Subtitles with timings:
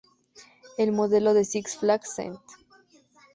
[0.79, 2.39] El modelo de Six Flags St.